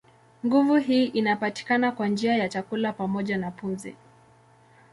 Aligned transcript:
Nguvu 0.45 0.75
hii 0.75 1.05
inapatikana 1.05 1.91
kwa 1.91 2.07
njia 2.07 2.37
ya 2.37 2.49
chakula 2.49 2.93
pamoja 2.93 3.37
na 3.37 3.51
pumzi. 3.51 3.95